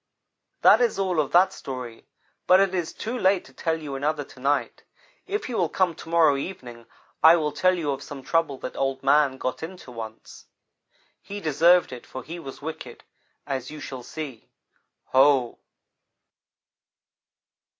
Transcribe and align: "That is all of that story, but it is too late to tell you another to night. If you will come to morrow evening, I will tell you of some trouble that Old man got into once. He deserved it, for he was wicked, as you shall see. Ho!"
"That 0.63 0.81
is 0.81 0.97
all 0.97 1.19
of 1.19 1.31
that 1.31 1.53
story, 1.53 2.07
but 2.47 2.59
it 2.59 2.73
is 2.73 2.91
too 2.91 3.15
late 3.15 3.45
to 3.45 3.53
tell 3.53 3.79
you 3.79 3.93
another 3.93 4.23
to 4.23 4.39
night. 4.39 4.83
If 5.27 5.47
you 5.47 5.55
will 5.57 5.69
come 5.69 5.93
to 5.93 6.09
morrow 6.09 6.37
evening, 6.37 6.87
I 7.21 7.35
will 7.35 7.51
tell 7.51 7.75
you 7.77 7.91
of 7.91 8.01
some 8.01 8.23
trouble 8.23 8.57
that 8.61 8.75
Old 8.75 9.03
man 9.03 9.37
got 9.37 9.61
into 9.61 9.91
once. 9.91 10.47
He 11.21 11.39
deserved 11.39 11.93
it, 11.93 12.07
for 12.07 12.23
he 12.23 12.39
was 12.39 12.63
wicked, 12.63 13.03
as 13.45 13.69
you 13.69 13.79
shall 13.79 14.01
see. 14.01 14.49
Ho!" 15.09 15.59